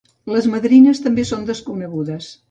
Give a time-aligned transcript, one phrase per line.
[0.35, 2.31] Les madrines també són desconegudes.